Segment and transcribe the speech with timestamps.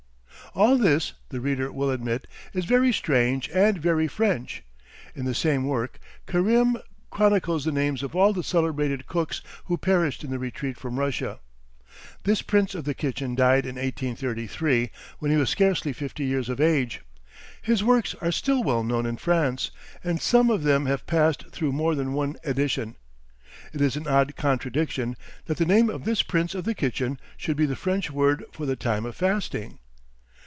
[0.53, 4.63] All this, the reader will admit, is very strange and very French.
[5.15, 6.75] In the same work, Carème
[7.09, 11.39] chronicles the names of all the celebrated cooks who perished in the retreat from Russia.
[12.25, 16.59] This prince of the kitchen died in 1833, when he was scarcely fifty years of
[16.59, 16.99] age.
[17.61, 19.71] His works are still well known in France,
[20.03, 22.97] and some of them have passed through more than one edition.
[23.71, 25.15] It is an odd contradiction,
[25.45, 28.65] that the name of this prince of the kitchen should be the French word for
[28.65, 29.77] the time of fasting.